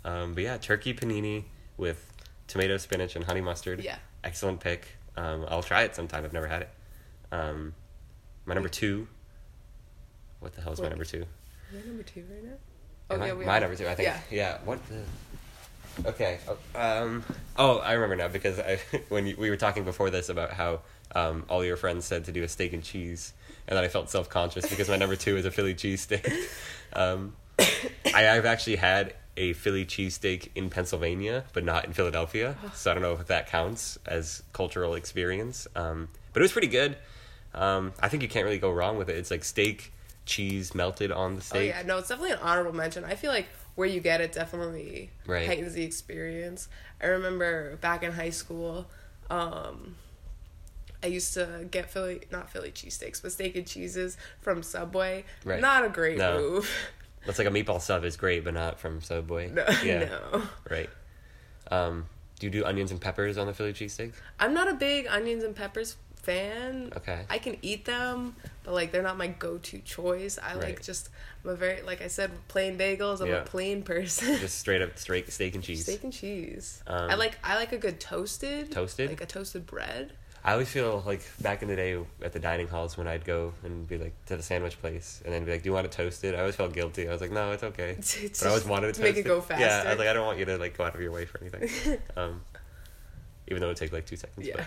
[0.05, 1.43] Um, but yeah, turkey panini
[1.77, 2.11] with
[2.47, 3.81] tomato, spinach, and honey mustard.
[3.83, 3.97] Yeah.
[4.23, 4.87] excellent pick.
[5.15, 6.23] Um, I'll try it sometime.
[6.25, 6.69] I've never had it.
[7.31, 7.73] Um,
[8.45, 9.07] my number two.
[10.39, 11.25] What the hell is my number two?
[11.71, 13.15] We're number two right now.
[13.15, 13.59] Am I- we my are.
[13.61, 13.87] number two.
[13.87, 14.07] I think.
[14.07, 14.19] Yeah.
[14.29, 14.57] Yeah.
[14.65, 16.09] What the?
[16.09, 16.39] Okay.
[16.47, 17.23] oh, Um.
[17.57, 20.81] Oh, I remember now because I when you, we were talking before this about how
[21.15, 23.33] um, all your friends said to do a steak and cheese,
[23.67, 26.27] and then I felt self conscious because my number two is a Philly cheese steak.
[26.95, 27.33] Um,
[28.13, 32.55] I, I've actually had a Philly cheesesteak in Pennsylvania, but not in Philadelphia.
[32.73, 35.67] So I don't know if that counts as cultural experience.
[35.75, 36.97] Um, but it was pretty good.
[37.55, 39.15] Um, I think you can't really go wrong with it.
[39.17, 39.91] It's like steak,
[40.25, 41.73] cheese melted on the steak.
[41.73, 43.03] Oh yeah, no, it's definitely an honorable mention.
[43.03, 45.47] I feel like where you get it definitely Right.
[45.47, 46.67] heightens the experience.
[47.01, 48.87] I remember back in high school,
[49.29, 49.95] um,
[51.03, 55.25] I used to get Philly not Philly cheesesteaks, but steak and cheeses from Subway.
[55.43, 55.59] Right.
[55.59, 56.37] Not a great No.
[56.39, 56.69] move.
[57.25, 59.49] That's like a meatball sub is great, but not from Subway.
[59.49, 60.05] No, Yeah.
[60.05, 60.43] no.
[60.69, 60.89] Right.
[61.71, 62.05] Um,
[62.39, 64.13] do you do onions and peppers on the Philly cheesesteak?
[64.39, 66.91] I'm not a big onions and peppers fan.
[66.95, 67.25] Okay.
[67.29, 70.37] I can eat them, but like they're not my go-to choice.
[70.41, 70.63] I Right.
[70.63, 71.09] like just
[71.43, 73.21] I'm a very like I said plain bagels.
[73.21, 73.41] I'm Yeah.
[73.41, 74.37] a plain person.
[74.39, 75.83] Just straight up straight steak and cheese.
[75.83, 76.81] Steak and cheese.
[76.87, 78.71] Um, I like I like a good toasted.
[78.71, 79.09] Toasted?
[79.09, 80.13] Like a toasted bread.
[80.45, 83.53] I always feel like back in the day at the dining halls when I'd go
[83.63, 85.93] and be like to the sandwich place and then be like, "Do you want it
[85.93, 87.07] toasted?" I always felt guilty.
[87.07, 89.23] I was like, "No, it's okay." It's but I always wanted it to make it
[89.23, 91.13] go Yeah, I was like, I don't want you to like go out of your
[91.13, 91.97] way for anything.
[92.17, 92.41] um,
[93.47, 94.45] even though it would take like two seconds.
[94.45, 94.55] Yeah.
[94.57, 94.65] But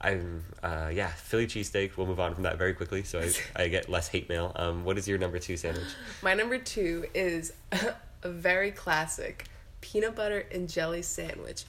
[0.00, 1.96] I'm uh, yeah, Philly cheesesteak.
[1.96, 4.50] We'll move on from that very quickly, so I, I get less hate mail.
[4.56, 5.86] Um, what is your number two sandwich?
[6.20, 7.52] My number two is
[8.22, 9.46] a very classic
[9.80, 11.64] peanut butter and jelly sandwich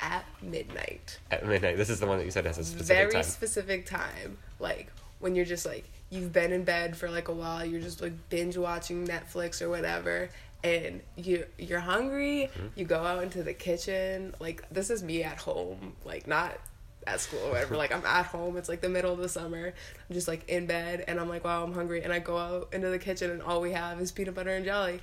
[0.00, 1.18] at midnight.
[1.30, 1.76] At midnight.
[1.76, 2.96] This is the one that you said has a specific time.
[2.96, 3.22] very time.
[3.22, 4.38] specific time.
[4.60, 8.00] Like when you're just like you've been in bed for like a while, you're just
[8.00, 10.30] like binge watching Netflix or whatever,
[10.64, 12.50] and you you're hungry.
[12.52, 12.66] Mm-hmm.
[12.76, 14.34] You go out into the kitchen.
[14.40, 16.58] Like this is me at home, like not
[17.06, 17.76] at school or whatever.
[17.76, 18.56] like I'm at home.
[18.56, 19.72] It's like the middle of the summer.
[20.08, 22.68] I'm just like in bed, and I'm like, wow, I'm hungry, and I go out
[22.72, 25.00] into the kitchen, and all we have is peanut butter and jelly,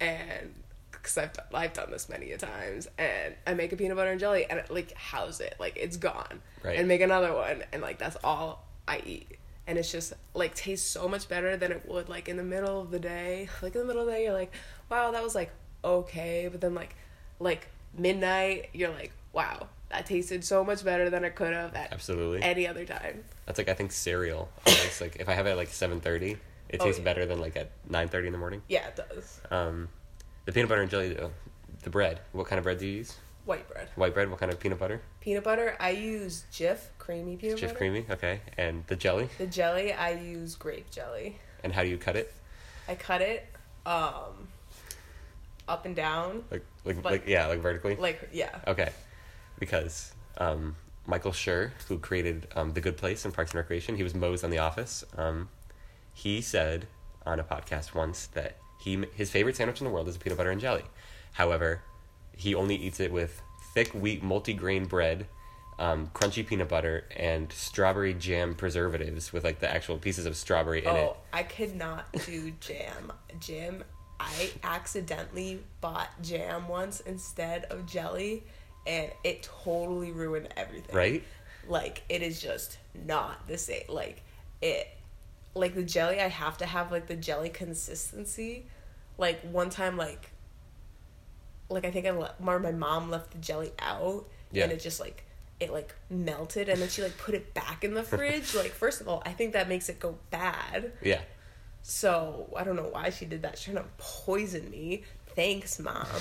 [0.00, 0.54] and
[1.02, 4.20] because I've, I've done this many a times and I make a peanut butter and
[4.20, 6.78] jelly and it, like house it like it's gone Right.
[6.78, 9.36] and make another one and like that's all I eat
[9.66, 12.80] and it's just like tastes so much better than it would like in the middle
[12.80, 14.52] of the day like in the middle of the day you're like
[14.90, 15.50] wow that was like
[15.84, 16.94] okay but then like
[17.40, 17.66] like
[17.98, 22.42] midnight you're like wow that tasted so much better than it could have at Absolutely.
[22.42, 24.48] any other time That's like I think cereal.
[24.66, 26.38] It's like if I have it at like seven thirty,
[26.70, 27.04] it Oh, tastes yeah.
[27.04, 28.62] better than like at nine thirty in the morning.
[28.68, 29.88] yeah it does Um,
[30.44, 31.30] the peanut butter and jelly, though.
[31.82, 32.20] The bread.
[32.32, 33.16] What kind of bread do you use?
[33.44, 34.30] white bread White bread.
[34.30, 35.00] What kind of peanut butter?
[35.20, 38.06] peanut butter I use Jif creamy peanut Just butter creamy.
[38.08, 38.40] Okay.
[38.56, 39.28] And the jelly.
[39.38, 42.32] the jelly I use grape jelly And how do you cut it?
[42.88, 43.44] I cut it
[43.84, 44.46] um
[45.68, 46.44] up and down.
[46.52, 47.96] Like, like, like, Like- yeah, like vertically.
[47.96, 48.60] Like yeah.
[48.68, 48.90] Okay.
[49.58, 50.76] Because um,
[51.06, 54.44] Michael Schur, who created um, The Good Place and Parks and Recreation, he was Mose
[54.44, 55.04] on The Office.
[55.16, 55.48] Um,
[56.14, 56.86] he said
[57.26, 60.50] on a podcast once that he his favorite sandwich in the world is peanut butter
[60.50, 60.82] and jelly.
[61.32, 61.82] However,
[62.36, 63.40] he only eats it with
[63.74, 65.26] thick wheat multigrain bread,
[65.78, 70.84] um, crunchy peanut butter, and strawberry jam preservatives with like the actual pieces of strawberry
[70.84, 70.98] in it.
[70.98, 71.16] oh.
[71.32, 73.12] I could not do jam.
[73.38, 73.84] Jam.
[74.18, 78.44] I accidentally bought jam once instead of jelly,
[78.86, 80.94] and it totally ruined everything.
[80.94, 81.22] Right?
[81.68, 83.84] Like it is just not the same.
[83.88, 84.22] Like
[84.60, 84.88] it,
[85.54, 86.20] like the jelly.
[86.20, 88.66] I have to have like the jelly consistency.
[89.22, 90.32] Like one time, like,
[91.68, 94.64] like I think I le- or my mom left the jelly out, Yeah.
[94.64, 95.22] and it just like
[95.60, 98.52] it like melted, and then she like put it back in the fridge.
[98.62, 100.90] like first of all, I think that makes it go bad.
[101.00, 101.20] Yeah.
[101.82, 103.58] So I don't know why she did that.
[103.58, 105.04] She's trying to poison me.
[105.36, 106.04] Thanks, mom.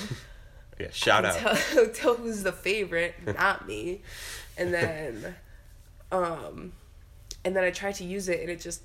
[0.80, 0.88] Yeah.
[0.92, 1.36] Shout out.
[1.36, 4.02] Tell, tell who's the favorite, not me.
[4.58, 5.36] And then,
[6.12, 6.72] um,
[7.46, 8.82] and then I tried to use it, and it just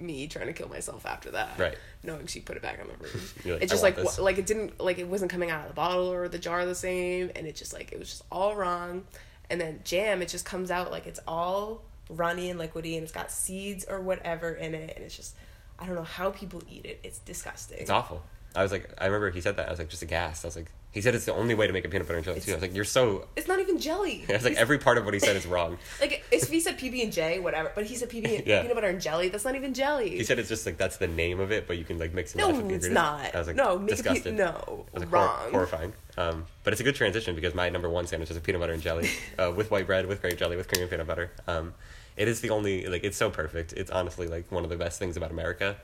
[0.00, 1.58] me trying to kill myself after that.
[1.58, 1.76] Right.
[2.02, 2.94] Knowing she put it back on the.
[3.44, 5.62] You're like, it just like this." wa- like it didn't like it wasn't coming out
[5.62, 8.24] of the bottle or the jar the same, and it just like it was just
[8.30, 9.04] all wrong.
[9.48, 13.12] And then jam, it just comes out like it's all runny and liquidy, and it's
[13.12, 15.34] got seeds or whatever in it, and it's just
[15.78, 17.00] I don't know how people eat it.
[17.02, 17.78] It's disgusting.
[17.80, 18.22] It's awful.
[18.54, 19.68] I was like, I remember he said that.
[19.68, 20.44] I was like, just aghast.
[20.44, 22.24] I was like, he said it's the only way to make a peanut butter and
[22.24, 22.50] jelly too.
[22.50, 23.28] I was like, you're so.
[23.36, 24.24] It's not even jelly.
[24.28, 25.78] I was like, every part of what he said is wrong.
[26.00, 28.62] Like if he said PB and J, whatever, but he said PB Yeah.
[28.62, 29.28] peanut butter and jelly.
[29.28, 30.10] That's not even jelly.
[30.10, 32.32] He said it's just like that's the name of it, but you can like mix
[32.32, 33.34] and no, match with the it's not.
[33.34, 35.50] I was like, no, a pe- no, I was like, wrong.
[35.52, 35.92] horrifying.
[36.18, 38.72] Um, but it's a good transition because my number one sandwich is a peanut butter
[38.72, 41.30] and jelly uh, with white bread, with grape jelly, with cream and peanut butter.
[41.46, 41.74] Um,
[42.16, 43.72] it is the only like it's so perfect.
[43.74, 45.76] It's honestly like one of the best things about America.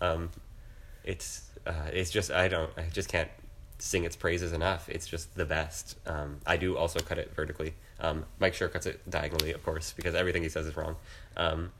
[0.00, 0.30] Um,
[1.04, 3.28] it's uh, it's just I don't I just can't
[3.78, 4.88] sing its praises enough.
[4.88, 5.96] It's just the best.
[6.06, 7.74] Um, I do also cut it vertically.
[8.00, 10.96] Um, Mike Schur cuts it diagonally, of course, because everything he says is wrong.
[11.36, 11.72] Um,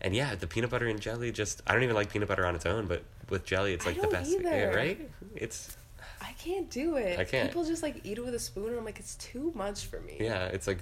[0.00, 2.54] and yeah, the peanut butter and jelly just I don't even like peanut butter on
[2.54, 4.30] its own, but with jelly it's like the best.
[4.40, 5.10] Yeah, right?
[5.34, 5.76] It's
[6.20, 7.18] I can't do it.
[7.18, 7.48] I can't.
[7.48, 10.00] People just like eat it with a spoon, and I'm like, it's too much for
[10.00, 10.16] me.
[10.20, 10.78] yeah, it's like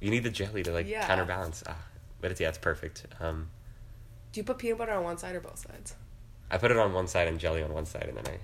[0.00, 1.06] you need the jelly to like Yeah.
[1.06, 1.62] counterbalance.
[1.68, 1.76] Ah,
[2.20, 3.06] but it's yeah, it's perfect.
[3.20, 3.48] Um,
[4.32, 5.94] Do you put peanut butter on one side or both sides?
[6.50, 8.38] I put it on one side and jelly on one side, and then I.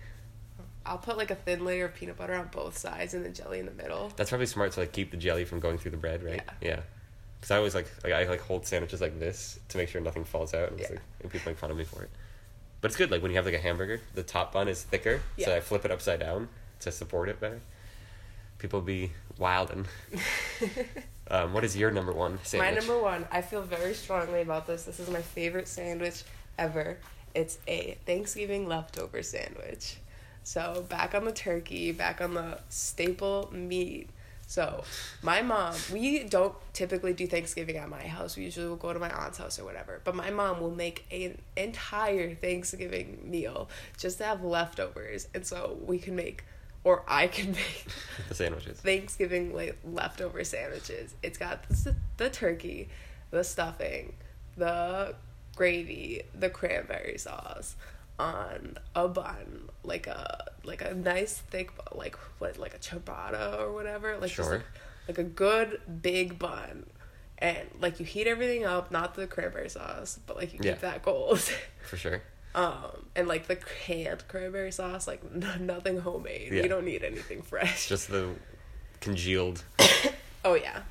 [0.87, 3.59] I'll put like a thin layer of peanut butter on both sides and then jelly
[3.59, 4.13] in the middle.
[4.17, 6.43] That's probably smart to like keep the jelly from going through the bread, right?
[6.61, 6.81] Yeah.
[7.41, 10.25] Because I always like like I like hold sandwiches like this to make sure nothing
[10.25, 10.87] falls out, and, Yeah.
[10.91, 12.11] like, and people make fun of me for it.
[12.81, 13.11] But it's good.
[13.11, 15.85] Like when you have like a hamburger, the top bun is thicker, so I flip
[15.85, 16.49] it upside down
[16.81, 17.61] to support it better.
[18.59, 19.87] People be wild and.
[21.31, 22.71] um, what is your number one sandwich?
[22.71, 24.85] My number one, I feel very strongly about this.
[24.85, 26.23] This is my favorite sandwich
[26.59, 26.97] ever.
[27.35, 29.97] It's a Thanksgiving leftover sandwich.
[30.47, 34.11] So back on the turkey, back on the staple meat.
[34.47, 34.85] So
[35.21, 38.37] my mom, we don't typically do Thanksgiving at my house.
[38.37, 40.01] We usually will go to my aunt's house or whatever.
[40.05, 45.79] But my mom will make an entire Thanksgiving meal just to have leftovers, and so
[45.85, 46.45] we can make,
[46.85, 47.87] or I can make
[48.29, 48.79] the sandwiches.
[48.79, 51.17] Thanksgiving like leftover sandwiches.
[51.25, 52.89] It's got the, the turkey,
[53.33, 54.15] the stuffing,
[54.57, 55.17] the
[55.57, 57.75] gravy, the cranberry sauce
[58.19, 63.73] on a bun, like a like a nice thick like what like a ciabatta or
[63.73, 64.63] whatever, like just like,
[65.09, 66.87] like a good big bun.
[67.39, 70.73] And like you heat everything up, not the cranberry sauce, but like you Yeah.
[70.73, 71.39] keep that cold.
[71.83, 72.23] For sure.
[72.55, 76.53] um, and like the canned cranberry sauce, like n- nothing homemade.
[76.53, 76.63] Yeah.
[76.63, 77.89] We don't need anything fresh.
[77.89, 78.31] Just the
[79.01, 79.63] congealed.
[80.45, 80.83] Oh yeah.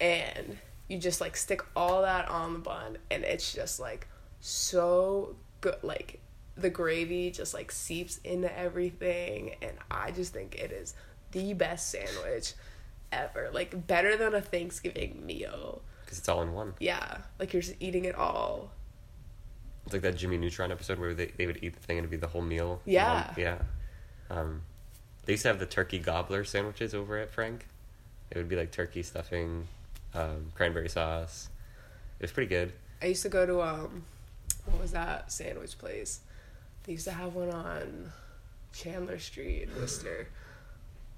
[0.00, 4.06] And you just like stick all that on the bun and it's just like
[4.40, 6.20] so good like
[6.56, 10.94] the gravy just like seeps into everything and I just think it is
[11.32, 12.54] the best sandwich
[13.12, 13.50] ever.
[13.52, 15.82] Like better than a Thanksgiving meal.
[16.04, 16.74] Because it's all in one.
[16.78, 17.18] Yeah.
[17.38, 18.70] Like you're just eating it all.
[19.84, 22.10] It's like that Jimmy Neutron episode where they, they would eat the thing and it'd
[22.10, 22.80] be the whole meal.
[22.84, 23.32] Yeah.
[23.36, 23.58] Yeah.
[24.30, 24.62] Um,
[25.24, 27.66] they used to have the turkey gobbler sandwiches over at Frank.
[28.30, 29.68] It would be like turkey stuffing,
[30.14, 31.48] um, cranberry sauce.
[32.18, 32.72] It was pretty good.
[33.02, 34.04] I used to go to um
[34.64, 36.20] what was that sandwich place?
[36.86, 38.12] They used to have one on
[38.72, 40.28] Chandler Street in Worcester.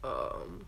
[0.03, 0.65] Um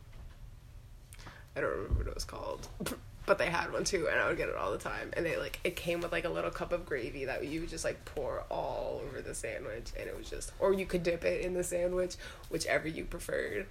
[1.57, 2.67] I don't remember what it was called.
[3.27, 5.11] But they had one too and I would get it all the time.
[5.17, 7.69] And they like it came with like a little cup of gravy that you would
[7.69, 11.25] just like pour all over the sandwich and it was just or you could dip
[11.25, 12.17] it in the sandwich,
[12.49, 13.67] whichever you preferred.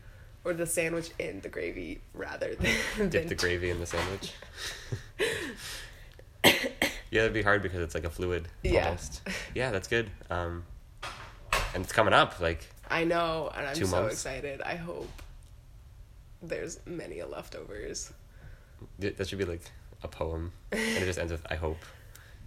[0.45, 4.31] Or the sandwich in the gravy rather than Dip the gravy in the sandwich.
[6.45, 6.53] yeah,
[7.11, 8.85] that'd be hard because it's like a fluid Yeah.
[8.85, 9.21] almost.
[9.53, 10.09] Yeah, that's good.
[10.29, 10.63] Um,
[11.73, 12.39] and it's coming up.
[12.39, 14.13] Like I know, and I'm Two so months.
[14.15, 14.61] excited.
[14.61, 15.09] I hope
[16.41, 18.11] there's many leftovers.
[18.99, 19.61] th- that should be like
[20.03, 21.77] a poem, and it just ends with "I hope."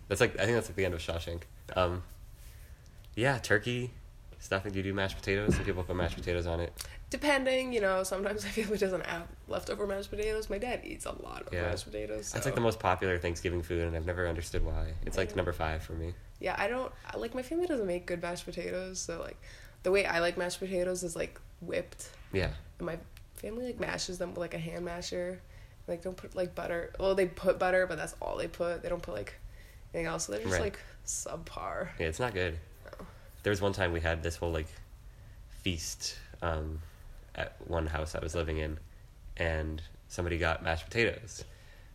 [0.08, 1.42] That's like I think that's like the end of Shawshank.
[1.76, 2.02] Um,
[3.14, 3.90] yeah, turkey
[4.38, 4.72] stuffing.
[4.72, 5.54] Do you do mashed potatoes?
[5.54, 6.72] Some people put mashed potatoes on it.
[7.12, 10.48] Depending, you know, sometimes I feel it doesn't have leftover mashed potatoes.
[10.48, 11.64] My dad eats a lot of Yeah.
[11.68, 12.32] mashed potatoes.
[12.32, 14.94] That's like the most popular Thanksgiving food, and I've never understood why.
[15.04, 16.14] It's like number five for me.
[16.40, 19.36] Yeah, I don't like my family doesn't make good mashed potatoes, so like
[19.82, 22.96] the way I like mashed potatoes is like whipped, Yeah, and my
[23.34, 25.38] family like mashes them with like a hand masher.
[25.86, 26.92] Like don't put like butter.
[26.98, 28.82] Well, they put butter, but that's all they put.
[28.82, 29.34] They don't put like
[29.92, 30.24] anything else.
[30.24, 30.62] So they're just Right.
[30.62, 31.88] like subpar.
[31.98, 32.58] yeah, it's not good.
[32.86, 33.06] No.
[33.42, 34.68] There was one time we had this whole like
[35.62, 36.80] feast um,
[37.34, 38.78] at one house I was living in,
[39.36, 41.44] and somebody got mashed potatoes,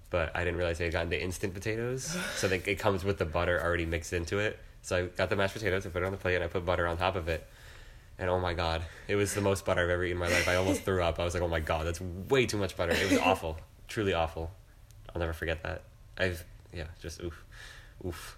[0.10, 2.18] but I didn't realize they had gotten the instant potatoes.
[2.36, 4.60] so they, it comes with the butter already mixed into it.
[4.82, 6.66] So I got the mashed potatoes, I put it on the plate, and I put
[6.66, 7.46] butter on top of it.
[8.20, 10.48] And oh my god, it was the most butter I've ever eaten in my life.
[10.48, 11.20] I almost threw up.
[11.20, 12.94] I was like, oh my god, that's way too much butter.
[12.94, 14.50] It was awful, truly awful.
[15.14, 15.84] I'll never forget that.
[16.18, 17.44] I've yeah, just oof,
[18.06, 18.38] oof.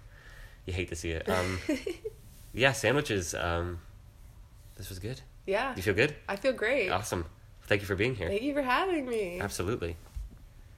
[0.66, 1.28] You hate to see it.
[1.28, 1.58] Um,
[2.52, 3.34] yeah, sandwiches.
[3.34, 3.80] Um,
[4.76, 5.20] this was good.
[5.46, 6.14] Yeah, You feel good?
[6.28, 6.90] I feel great.
[6.90, 7.24] Awesome.
[7.62, 8.28] Thank you for being here.
[8.28, 9.40] Thank you for having me.
[9.40, 9.96] Absolutely.